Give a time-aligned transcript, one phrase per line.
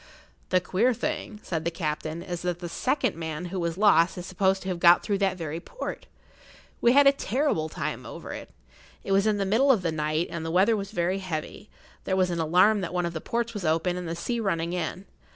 [0.49, 4.25] "The queer thing," said the captain, "is that the second man who was lost is
[4.25, 6.07] supposed to have got through that very port.
[6.81, 8.49] We had a terrible time over it.
[9.03, 11.69] It was in the middle of the night, and the weather was very heavy;
[12.05, 14.73] there was an alarm that one of the ports was open and the sea running
[14.73, 15.05] in.